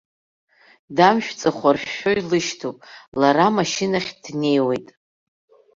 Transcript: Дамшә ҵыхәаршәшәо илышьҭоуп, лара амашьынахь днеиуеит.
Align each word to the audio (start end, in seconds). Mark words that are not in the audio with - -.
Дамшә 0.95 1.31
ҵыхәаршәшәо 1.39 2.11
илышьҭоуп, 2.19 2.77
лара 3.19 3.45
амашьынахь 3.47 4.11
днеиуеит. 4.23 4.87